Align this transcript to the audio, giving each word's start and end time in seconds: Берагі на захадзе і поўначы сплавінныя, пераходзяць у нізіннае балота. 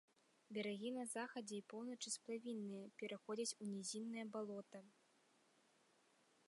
Берагі 0.57 0.89
на 0.95 1.03
захадзе 1.15 1.55
і 1.59 1.65
поўначы 1.73 2.13
сплавінныя, 2.15 2.85
пераходзяць 3.01 3.57
у 3.61 3.69
нізіннае 3.75 4.25
балота. 4.37 4.79